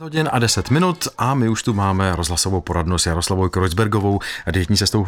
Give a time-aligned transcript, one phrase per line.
[0.00, 4.76] Hodin a 10 minut a my už tu máme rozhlasovou poradnu s Jaroslavou Kreuzbergovou, dietní
[4.76, 5.06] sestou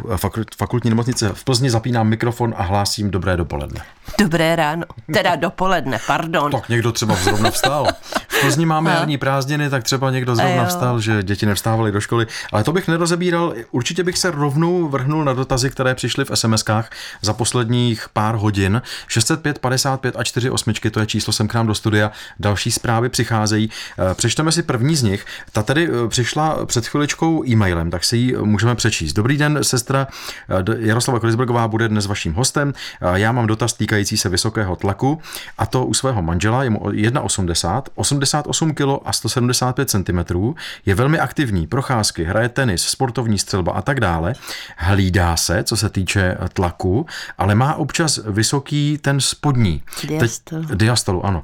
[0.56, 1.70] fakultní nemocnice v Plzni.
[1.70, 3.80] Zapínám mikrofon a hlásím dobré dopoledne.
[4.18, 4.84] Dobré ráno,
[5.14, 6.52] teda dopoledne, pardon.
[6.52, 7.86] Tak někdo třeba zrovna vstal.
[8.28, 12.26] V Plzni máme jarní prázdniny, tak třeba někdo zrovna vstal, že děti nevstávaly do školy.
[12.52, 16.84] Ale to bych nerozebíral, určitě bych se rovnou vrhnul na dotazy, které přišly v SMS-kách
[17.22, 18.82] za posledních pár hodin.
[19.08, 22.10] 605, 55 a 48, to je číslo sem k nám do studia.
[22.38, 23.70] Další zprávy přicházejí.
[23.98, 28.04] Eh, přečteme si první První z nich, ta tady eh, přišla před chviličkou e-mailem, tak
[28.04, 29.12] si ji můžeme přečíst.
[29.12, 30.06] Dobrý den, sestra
[30.48, 32.72] eh, Jaroslava Kolisbergová bude dnes vaším hostem.
[33.00, 35.20] Eh, já mám dotaz týkající se vysokého tlaku
[35.58, 40.52] a to u svého manžela, je mu 1,80, 88 kg a 175 cm,
[40.86, 44.32] je velmi aktivní, procházky, hraje tenis, sportovní střelba a tak dále.
[44.76, 47.06] Hlídá se, co se týče tlaku,
[47.38, 49.82] ale má občas vysoký ten spodní.
[50.08, 50.64] Diastolu.
[50.64, 51.42] Teď, diastolu, ano.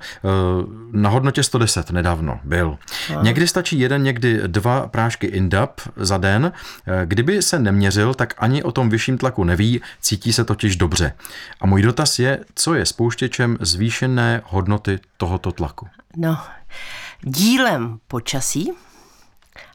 [0.92, 2.78] Na hodnotě 110 nedávno byl.
[3.16, 3.22] A.
[3.26, 6.52] Někdy stačí jeden, někdy dva prášky Indap za den.
[7.04, 11.12] Kdyby se neměřil, tak ani o tom vyšším tlaku neví, cítí se totiž dobře.
[11.60, 15.88] A můj dotaz je, co je spouštěčem zvýšené hodnoty tohoto tlaku?
[16.16, 16.38] No,
[17.22, 18.72] dílem počasí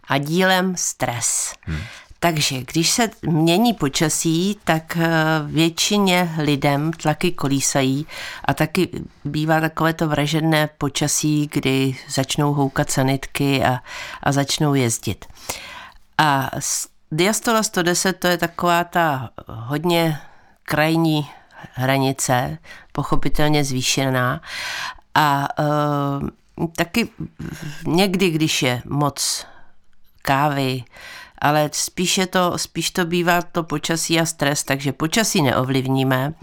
[0.08, 1.54] a dílem stres.
[1.62, 1.80] Hmm.
[2.24, 5.10] Takže když se mění počasí, tak eh,
[5.46, 8.06] většině lidem tlaky kolísají
[8.46, 8.90] a taky
[9.26, 13.80] bývá takové to vražené počasí, kdy začnou houkat sanitky a,
[14.24, 15.26] a začnou jezdit.
[16.18, 16.52] A
[17.12, 20.20] diastola 110 to je taková ta hodně
[20.64, 21.30] krajní
[21.74, 22.58] hranice,
[22.92, 24.42] pochopitelně zvýšená
[25.16, 27.10] a e, taky
[27.88, 29.46] někdy, když je moc
[30.22, 30.84] kávy,
[31.42, 36.34] ale spíše to, spíš to bývá to počasí a stres, takže počasí neovlivníme,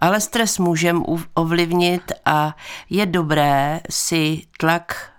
[0.00, 1.00] ale stres můžeme
[1.34, 2.56] ovlivnit a
[2.90, 5.10] je dobré si tlak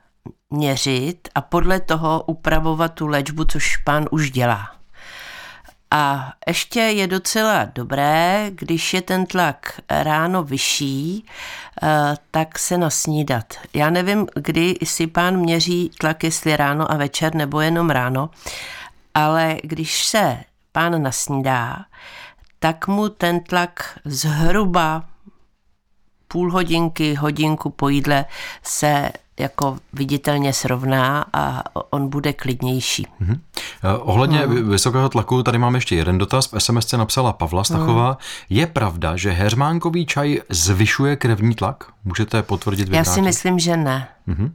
[0.50, 4.72] měřit a podle toho upravovat tu léčbu, což pán už dělá.
[5.94, 11.26] A ještě je docela dobré, když je ten tlak ráno vyšší,
[11.84, 11.88] eh,
[12.32, 13.54] tak se nasnídat.
[13.74, 18.30] Já nevím, kdy si pán měří tlak, jestli ráno a večer nebo jenom ráno,
[19.14, 21.86] ale když se pán nasnídá,
[22.60, 25.04] tak mu ten tlak zhruba
[26.28, 28.26] půl hodinky, hodinku po jídle
[28.64, 33.08] se jako viditelně srovná a on bude klidnější.
[33.22, 33.40] Mm-hmm.
[34.00, 34.70] Ohledně hmm.
[34.70, 36.52] vysokého tlaku, tady mám ještě jeden dotaz.
[36.52, 38.08] V SMS napsala Pavla Stachová.
[38.08, 38.18] Hmm.
[38.50, 41.84] Je pravda, že heřmánkový čaj zvyšuje krevní tlak?
[42.04, 42.90] Můžete potvrdit?
[42.90, 43.08] Vyvrátit?
[43.08, 44.08] Já si myslím, že ne.
[44.28, 44.52] Mm-hmm.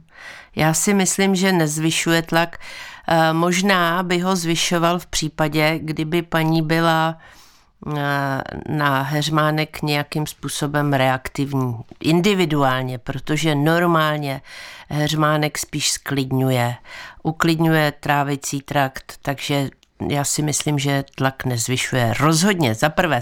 [0.55, 2.57] Já si myslím, že nezvyšuje tlak.
[2.59, 2.96] Eh,
[3.33, 11.75] možná by ho zvyšoval v případě, kdyby paní byla eh, na heřmánek nějakým způsobem reaktivní,
[11.99, 14.41] individuálně, protože normálně
[14.89, 16.75] heřmánek spíš sklidňuje,
[17.23, 19.69] uklidňuje trávicí trakt, takže
[20.09, 22.13] já si myslím, že tlak nezvyšuje.
[22.19, 23.21] Rozhodně, za prvé,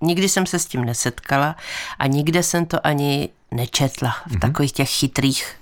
[0.00, 1.56] nikdy jsem se s tím nesetkala
[1.98, 4.38] a nikde jsem to ani nečetla v mm-hmm.
[4.38, 5.56] takových těch chytrých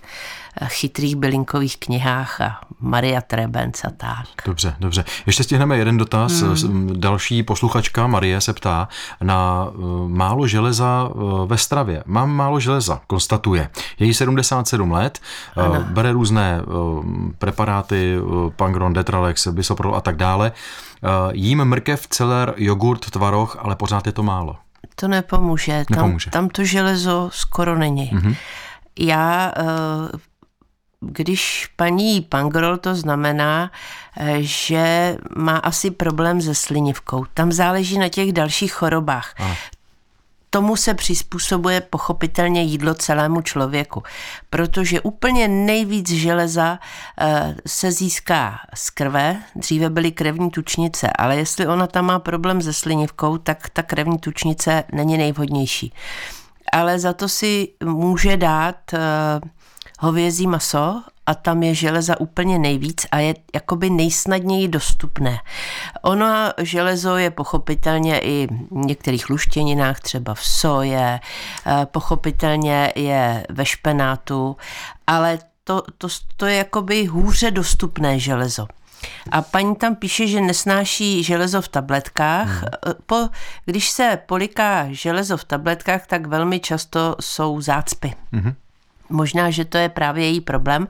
[0.66, 4.26] chytrých bylinkových knihách a Maria Trebenc a tak.
[4.46, 5.04] Dobře, dobře.
[5.26, 6.32] Ještě stihneme jeden dotaz.
[6.32, 7.00] Hmm.
[7.00, 8.88] Další posluchačka Marie se ptá
[9.22, 12.02] na eh, málo železa eh, ve stravě.
[12.06, 13.70] Mám málo železa, konstatuje.
[13.98, 15.18] Je jí 77 let,
[15.56, 15.84] eh, ano.
[15.88, 16.60] bere různé
[17.38, 18.16] preparáty,
[18.56, 20.52] Pangron, Detralex, Bisoprol a tak dále.
[21.32, 24.56] Jím mrkev, celer, jogurt, tvaroh, ale pořád je to málo.
[24.94, 25.84] To nepomůže.
[25.90, 26.30] nepomůže.
[26.30, 28.10] Tam, tam to železo skoro není.
[28.14, 28.36] Mm-hmm.
[28.98, 29.52] Já
[31.00, 33.70] když paní pangrol, to znamená,
[34.16, 37.24] eh, že má asi problém se slinivkou.
[37.34, 39.34] Tam záleží na těch dalších chorobách.
[39.38, 39.56] A.
[40.52, 44.02] Tomu se přizpůsobuje pochopitelně jídlo celému člověku,
[44.50, 46.78] protože úplně nejvíc železa
[47.20, 52.62] eh, se získá z krve, dříve byly krevní tučnice, ale jestli ona tam má problém
[52.62, 55.92] se slinivkou, tak ta krevní tučnice není nejvhodnější.
[56.72, 58.98] Ale za to si může dát eh,
[60.00, 65.38] hovězí maso a tam je železa úplně nejvíc a je jakoby nejsnadněji dostupné.
[66.02, 71.20] Ono železo je pochopitelně i v některých luštěninách, třeba v soje,
[71.66, 74.56] eh, pochopitelně je ve špenátu,
[75.06, 78.66] ale to, to, to je jakoby hůře dostupné železo.
[79.30, 82.48] A paní tam píše, že nesnáší železo v tabletkách.
[82.48, 82.94] Hmm.
[83.06, 83.28] Po,
[83.64, 88.14] když se poliká železo v tabletkách, tak velmi často jsou zácpy.
[88.32, 88.54] Hmm.
[89.10, 90.88] Možná, že to je právě její problém,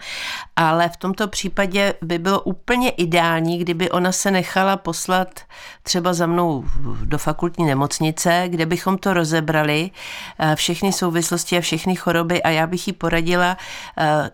[0.57, 5.41] ale v tomto případě by bylo úplně ideální, kdyby ona se nechala poslat
[5.83, 6.65] třeba za mnou
[7.05, 9.91] do fakultní nemocnice, kde bychom to rozebrali,
[10.39, 13.57] eh, všechny souvislosti a všechny choroby a já bych jí poradila
[13.99, 14.31] eh,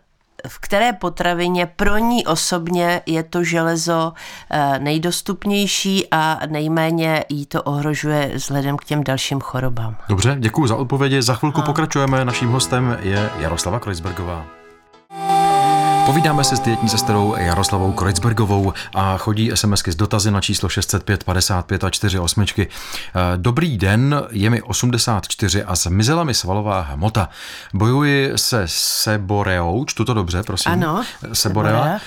[0.48, 4.12] v které potravině pro ní osobně je to železo
[4.50, 9.96] eh, nejdostupnější a nejméně jí to ohrožuje vzhledem k těm dalším chorobám.
[10.08, 11.22] Dobře, děkuji za odpovědi.
[11.22, 11.64] Za chvilku a.
[11.64, 12.24] pokračujeme.
[12.24, 14.65] Naším hostem je Jaroslava Kreuzbergová.
[16.06, 21.24] Povídáme si s dietní sestrou Jaroslavou Kreuzbergovou a chodí SMSky z dotazy na číslo 605
[21.24, 22.44] 55 a 48.
[22.58, 22.68] Eh,
[23.36, 27.28] dobrý den, je mi 84 a zmizela mi svalová hmota.
[27.74, 30.72] Bojuji se seboreou, čtu to dobře, prosím.
[30.72, 31.04] Ano.
[31.32, 31.98] Seborea, eh,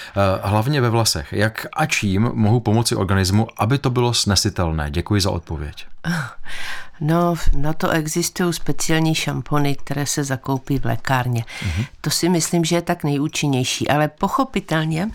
[0.43, 1.33] hlavně ve vlasech.
[1.33, 4.91] Jak a čím mohu pomoci organismu, aby to bylo snesitelné?
[4.91, 5.85] Děkuji za odpověď.
[7.01, 11.41] No, na to existují speciální šampony, které se zakoupí v lékárně.
[11.41, 11.85] Mm-hmm.
[12.01, 15.09] To si myslím, že je tak nejúčinnější, ale pochopitelně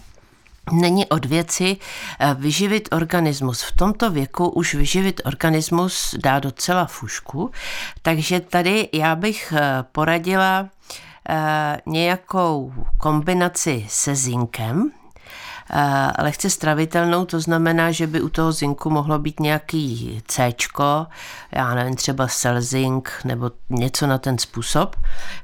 [0.72, 1.76] Není od věci
[2.18, 3.62] eh, vyživit organismus.
[3.62, 7.50] V tomto věku už vyživit organismus dá docela fušku,
[8.02, 10.68] takže tady já bych eh, poradila
[11.28, 14.90] eh, nějakou kombinaci se zinkem,
[16.18, 20.54] lehce stravitelnou, to znamená, že by u toho zinku mohlo být nějaký C,
[21.52, 24.96] já nevím, třeba selzink nebo něco na ten způsob.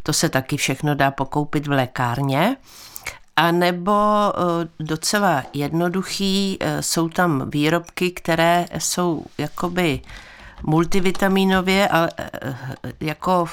[0.02, 2.56] To se taky všechno dá pokoupit v lékárně.
[3.36, 10.00] A nebo e, docela jednoduchý, e, jsou tam výrobky, které jsou jakoby
[10.62, 12.10] multivitaminově, ale
[13.00, 13.46] jako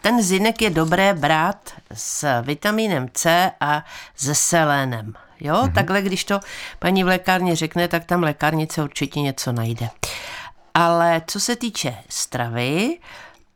[0.00, 3.84] ten zinek je dobré brát s vitamínem C a
[4.16, 5.14] se selénem.
[5.40, 5.72] Jo, mm-hmm.
[5.72, 6.40] takhle, když to
[6.78, 9.88] paní v lékárně řekne, tak tam lékárnice určitě něco najde.
[10.74, 12.98] Ale co se týče stravy,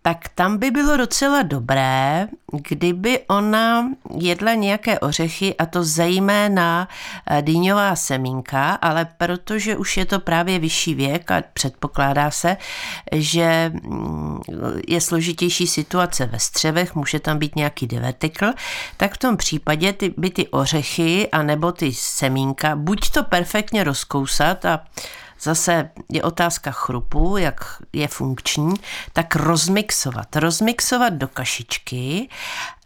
[0.08, 2.28] tak tam by bylo docela dobré,
[2.68, 3.88] kdyby ona
[4.18, 6.88] jedla nějaké ořechy, a to zejména
[7.26, 12.56] eh, dýňová semínka, ale protože už je to právě vyšší věk a předpokládá se,
[13.12, 14.40] že mm,
[14.88, 18.46] je složitější situace ve střevech, může tam být nějaký divertikl,
[18.96, 23.84] tak v tom případě ty, by ty ořechy a nebo ty semínka buď to perfektně
[23.84, 24.84] rozkousat a
[25.40, 28.74] Zase je otázka chrupu, jak je funkční,
[29.12, 30.36] tak rozmixovat.
[30.36, 32.28] Rozmixovat do kašičky,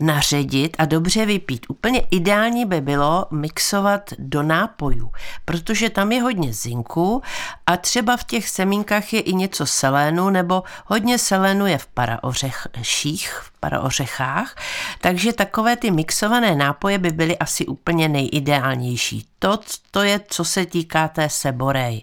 [0.02, 1.66] naředit a dobře vypít.
[1.69, 5.12] Úplně ideální by bylo mixovat do nápojů,
[5.44, 7.22] protože tam je hodně zinku
[7.66, 13.31] a třeba v těch semínkách je i něco selénu, nebo hodně selénu je v paraořechích,
[13.32, 14.56] v paraořechách,
[15.00, 19.26] takže takové ty mixované nápoje by byly asi úplně nejideálnější.
[19.38, 19.58] To,
[19.90, 22.02] to je, co se týká té seborej.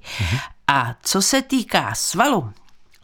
[0.68, 2.54] A co se týká svalu,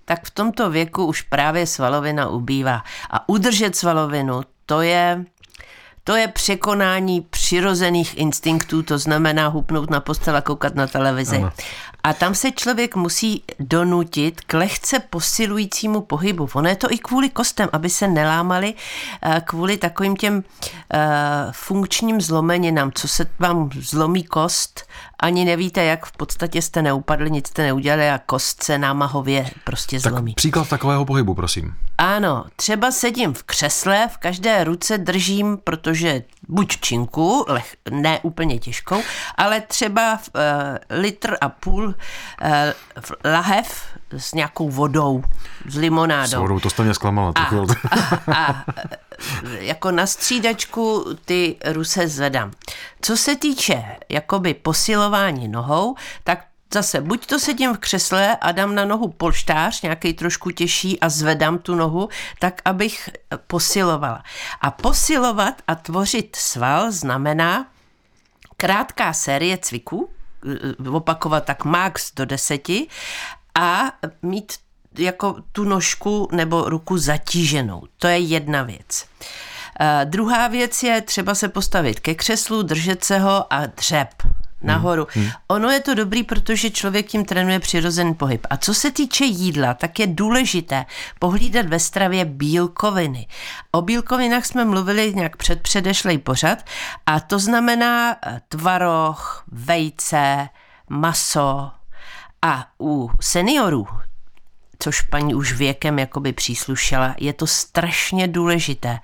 [0.06, 2.84] tak v tomto věku už právě svalovina ubývá.
[3.10, 5.26] A udržet svalovinu, to je
[6.08, 11.38] to je překonání přirozených instinktů, to znamená hupnout na postel a koukat na televizi.
[11.38, 11.52] Ano.
[12.06, 16.50] A tam se člověk musí donutit k lehce posilujícímu pohybu.
[16.54, 18.74] Ono je to i kvůli kostem, aby se nelámali
[19.22, 20.44] eh, kvůli takovým těm
[20.94, 21.00] eh,
[21.52, 24.86] funkčním zlomeninám, co se vám zlomí kost,
[25.20, 30.00] ani nevíte, jak v podstatě jste neupadli, nic jste neudělali a kost se námahově prostě
[30.00, 30.32] zlomí.
[30.32, 31.76] Tak příklad takového pohybu, prosím.
[31.98, 38.60] Ano, třeba sedím v křesle, v každé ruce držím, protože buď činku, leh, ne úplně
[38.60, 39.02] těžkou,
[39.38, 40.42] ale třeba uh,
[40.90, 41.95] litr a půl
[43.26, 45.24] lahev s nějakou vodou,
[45.68, 46.28] s limonádou.
[46.28, 47.34] S vodou, to jste mě zklamala.
[47.36, 47.50] A,
[48.32, 48.64] a, a
[49.60, 52.52] jako na střídačku ty ruse zvedám.
[53.02, 58.76] Co se týče jakoby posilování nohou, tak zase buď to sedím v křesle a dám
[58.76, 62.10] na nohu polštář, nějaký trošku těžší a zvedám tu nohu,
[62.40, 63.10] tak abych
[63.48, 64.24] posilovala.
[64.62, 67.68] A posilovat a tvořit sval znamená
[68.58, 70.10] krátká série cviků,
[70.92, 72.88] opakovat tak max do deseti
[73.60, 74.54] a mít
[74.98, 77.84] jako tu nožku nebo ruku zatíženou.
[77.98, 79.06] To je jedna věc.
[79.80, 84.10] Uh, druhá věc je třeba se postavit ke křeslu, držet se ho a dřep
[84.66, 85.08] nahoru.
[85.10, 85.24] Hmm.
[85.24, 85.34] Hmm.
[85.48, 88.48] Ono je to dobrý, protože člověk tím trénuje přirozený pohyb.
[88.50, 90.86] A co se týče jídla, tak je důležité
[91.20, 93.28] pohlídat ve stravě bílkoviny.
[93.72, 96.66] O bílkovinách jsme mluvili nějak před předešlej pořad
[97.06, 100.50] a to znamená eh, tvaroh, vejce,
[100.90, 101.72] maso
[102.42, 103.88] a u seniorů
[104.80, 109.00] což paní už věkem jakoby příslušela, je to strašně důležité.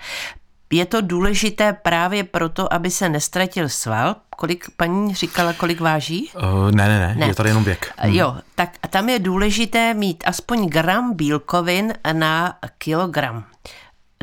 [0.72, 4.16] Je to důležité právě proto, aby se nestratil sval.
[4.30, 6.32] Kolik paní říkala, kolik váží?
[6.36, 7.94] Uh, ne, ne, ne, ne, je tady jenom věk.
[7.98, 8.14] Hmm.
[8.14, 13.44] Jo, tak tam je důležité mít aspoň gram bílkovin na kilogram.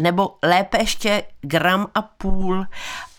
[0.01, 2.67] Nebo lépe ještě gram a půl.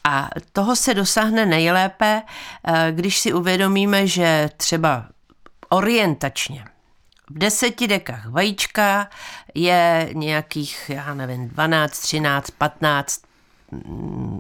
[0.04, 2.22] A toho se dosáhne nejlépe,
[2.68, 5.06] eh, když si uvědomíme, že třeba
[5.70, 6.66] orientačně
[7.30, 9.10] v deseti dekách vajíčka
[9.56, 13.29] je nějakých, já nevím, 12, 13, 15 mm,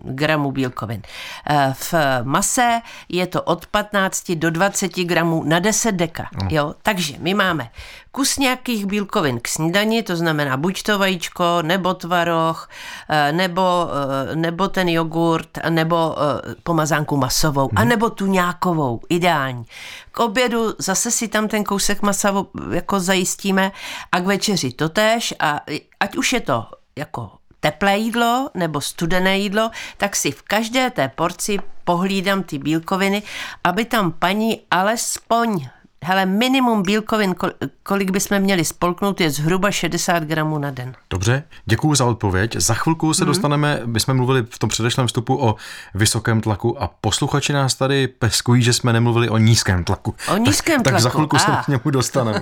[0.03, 1.01] gramů bílkovin.
[1.49, 1.93] Eh, v
[2.23, 6.29] mase je to od 15 do 20 gramů na 10 deka.
[6.49, 6.73] Jo?
[6.81, 7.69] Takže my máme
[8.11, 12.69] kus nějakých bílkovin k snídani, to znamená buď to vajíčko, nebo tvaroh,
[13.09, 13.87] eh, nebo,
[14.31, 16.15] eh, nebo ten jogurt, nebo
[16.63, 17.77] pomazánku masovou, hmm.
[17.77, 19.65] anebo tu nějakovou, ideální.
[20.11, 23.71] K obědu zase si tam ten kousek masa jako zajistíme
[24.11, 25.61] a k večeři totéž a
[25.99, 31.07] ať už je to jako teplé jídlo nebo studené jídlo, tak si v každé té
[31.07, 33.23] porci pohlídám ty bílkoviny,
[33.63, 35.69] aby tam paní alespoň
[36.03, 37.35] Hele, minimum bílkovin,
[37.83, 40.95] kolik bychom měli spolknout, je zhruba 60 gramů na den.
[41.09, 42.55] Dobře, děkuji za odpověď.
[42.55, 43.27] Za chvilku se hmm.
[43.27, 45.55] dostaneme, my jsme mluvili v tom předešlém vstupu o
[45.93, 50.15] vysokém tlaku a posluchači nás tady peskují, že jsme nemluvili o nízkém tlaku.
[50.33, 50.95] O nízkém tak, tlaku.
[50.95, 51.39] Tak za chvilku a.
[51.39, 52.41] se k němu dostaneme.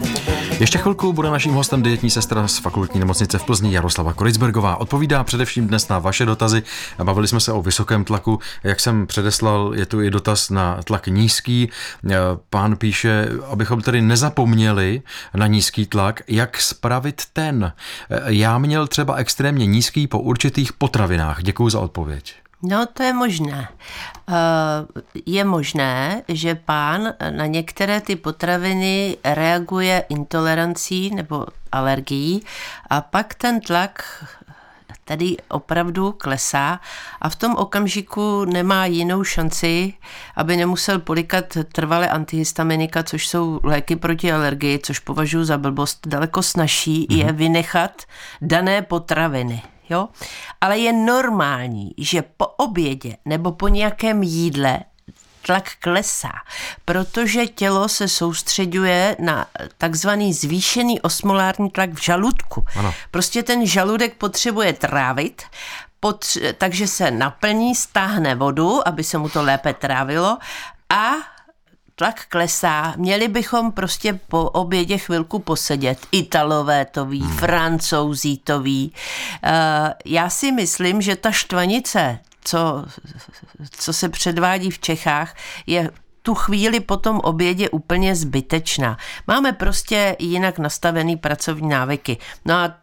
[0.60, 4.76] Ještě chvilku bude naším hostem dietní sestra z fakultní nemocnice v Plzni Jaroslava Koricbergová.
[4.76, 6.62] Odpovídá především dnes na vaše dotazy.
[7.04, 8.38] Bavili jsme se o vysokém tlaku.
[8.62, 11.70] Jak jsem předeslal, je tu i dotaz na tlak nízký.
[12.50, 15.02] Pán píše, abychom tedy nezapomněli
[15.34, 17.72] na nízký tlak, jak spravit ten.
[18.26, 21.42] Já měl třeba extrémně nízký po určitých potravinách.
[21.42, 22.34] Děkuji za odpověď.
[22.64, 23.68] No, to je možné.
[24.28, 32.42] Eh, je možné, že pán na některé ty potraviny reaguje intolerancí nebo alergií
[32.90, 34.24] a pak ten tlak
[35.04, 36.80] tady opravdu klesá
[37.20, 39.94] a v tom okamžiku nemá jinou šanci,
[40.36, 46.06] aby nemusel polikat trvalé antihistaminika, což jsou léky proti alergii, což považuji za blbost.
[46.06, 47.26] Daleko snažší mm-hmm.
[47.26, 48.02] je vynechat
[48.40, 49.73] dané potraviny.
[49.90, 50.08] Jo?
[50.60, 54.80] Ale je normální, že po obědě nebo po nějakém jídle
[55.42, 56.32] tlak klesá,
[56.84, 59.46] protože tělo se soustředuje na
[59.78, 62.64] takzvaný zvýšený osmolární tlak v žaludku.
[62.76, 62.94] Ano.
[63.10, 65.42] Prostě ten žaludek potřebuje trávit,
[66.02, 70.38] potře- takže se naplní, stáhne vodu, aby se mu to lépe trávilo
[70.90, 71.33] a
[71.96, 75.98] tlak klesá, měli bychom prostě po obědě chvilku posedět.
[76.12, 77.36] Italové to ví, hmm.
[77.36, 78.92] francouzí to ví.
[79.44, 79.50] Uh,
[80.04, 82.84] já si myslím, že ta štvanice, co,
[83.70, 85.36] co se předvádí v Čechách,
[85.66, 85.90] je
[86.26, 88.98] tu chvíli po tom obědě úplně zbytečná.
[89.26, 92.18] Máme prostě jinak nastavený pracovní návyky.
[92.44, 92.74] No a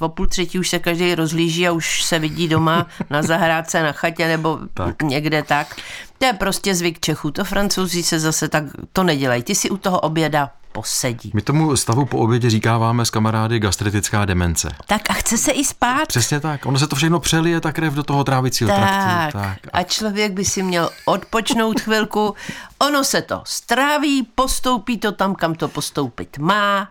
[0.00, 3.92] v půl třetí už se každý rozlíží a už se vidí doma na zahrádce, na
[3.92, 5.02] chatě nebo tak.
[5.02, 5.76] někde tak.
[6.18, 7.30] To je prostě zvyk Čechů.
[7.30, 9.42] To francouzi se zase tak to nedělají.
[9.42, 11.30] Ty si u toho oběda posedí.
[11.34, 14.74] My tomu stavu po obědě říkáváme s kamarády gastritická demence.
[14.86, 16.08] Tak a chce se i spát.
[16.08, 16.66] Přesně tak.
[16.66, 19.38] Ono se to všechno přelije ta krev do toho trávicího tak, traktu.
[19.38, 19.58] Tak.
[19.72, 22.34] A člověk by si měl odpočnout chvilku.
[22.78, 26.88] Ono se to stráví, postoupí to tam, kam to postoupit má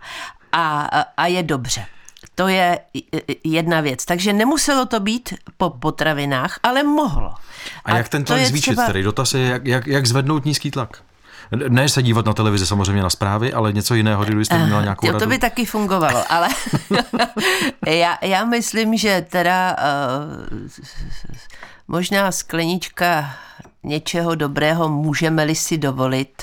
[0.52, 0.80] a,
[1.16, 1.86] a, je dobře.
[2.34, 2.78] To je
[3.44, 4.04] jedna věc.
[4.04, 7.34] Takže nemuselo to být po potravinách, ale mohlo.
[7.84, 8.70] A, a jak ten tlak zvýšit?
[8.70, 8.86] Třeba...
[8.86, 11.03] Tady dotaz je, jak, jak, jak zvednout nízký tlak?
[11.68, 15.18] Ne se dívat na televizi samozřejmě na zprávy, ale něco jiného, kdybyste měla nějakou radu.
[15.18, 16.48] To by taky fungovalo, ale
[17.86, 20.68] já, já myslím, že teda uh,
[21.88, 23.34] možná sklenička
[23.84, 26.42] něčeho dobrého můžeme-li si dovolit,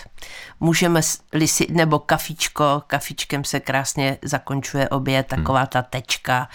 [0.60, 6.50] můžeme-li si, nebo kafičko, kafičkem se krásně zakončuje oběd, taková ta tečka,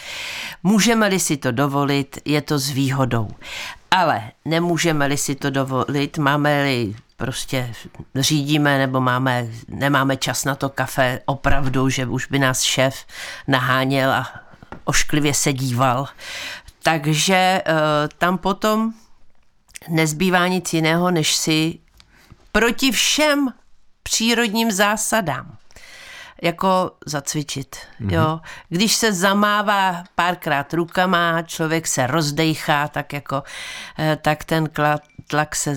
[0.62, 3.28] můžeme-li si to dovolit, je to s výhodou.
[3.90, 7.75] Ale nemůžeme-li si to dovolit, máme-li prostě
[8.14, 13.06] řídíme nebo máme, nemáme čas na to kafe opravdu, že už by nás šéf
[13.49, 14.40] naháněl a
[14.85, 16.08] ošklivě se díval.
[16.82, 17.75] Takže uh,
[18.18, 18.92] tam potom
[19.88, 21.78] nezbývá nic jiného, než si
[22.52, 23.49] proti všem
[24.02, 25.56] přírodním zásadám
[26.42, 27.76] jako zacvičit.
[27.76, 28.12] Mm-hmm.
[28.12, 28.40] Jo.
[28.68, 33.42] Když se zamává párkrát rukama, člověk se rozdejchá, tak jako,
[33.99, 34.68] eh, tak ten
[35.26, 35.75] tlak se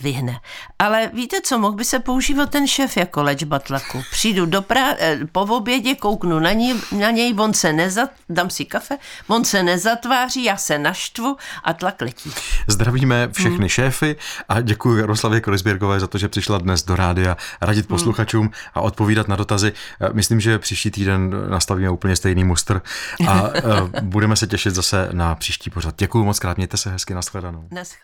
[0.00, 0.40] zdvihne.
[0.78, 4.02] Ale víte co, mohl by se používat ten šéf jako léčba tlaku.
[4.10, 8.50] Přijdu do pra- eh, po obědě, kouknu na, ní, na něj, on se nezat, dám
[8.50, 12.32] si kafe, on se nezatváří, já se naštvu a tlak letí.
[12.66, 13.68] Zdravíme všechny hmm.
[13.68, 14.16] šéfy
[14.48, 17.96] a děkuji Jaroslavě Korisběrgové za to, že přišla dnes do rádia radit hmm.
[17.96, 18.52] posluchačům hmm.
[18.74, 19.72] a odpovídat na dotazy.
[20.00, 22.82] Eh, myslím, že příští týden nastavíme úplně stejný mustr
[23.28, 25.94] a eh, budeme se těšit zase na příští pořad.
[25.98, 27.68] Děkuji moc krát, mějte se hezky, nashledanou.
[27.70, 28.00] Nashledanou.